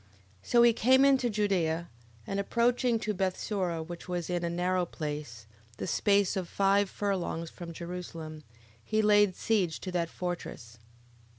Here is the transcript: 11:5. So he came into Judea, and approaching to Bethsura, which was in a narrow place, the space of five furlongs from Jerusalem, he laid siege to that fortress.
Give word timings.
11:5. 0.41 0.49
So 0.49 0.63
he 0.63 0.73
came 0.73 1.05
into 1.05 1.29
Judea, 1.29 1.87
and 2.25 2.39
approaching 2.39 2.97
to 3.01 3.13
Bethsura, 3.13 3.83
which 3.87 4.09
was 4.09 4.31
in 4.31 4.43
a 4.43 4.49
narrow 4.49 4.83
place, 4.83 5.45
the 5.77 5.85
space 5.85 6.35
of 6.35 6.49
five 6.49 6.89
furlongs 6.89 7.51
from 7.51 7.71
Jerusalem, 7.71 8.41
he 8.83 9.03
laid 9.03 9.35
siege 9.35 9.79
to 9.81 9.91
that 9.91 10.09
fortress. 10.09 10.79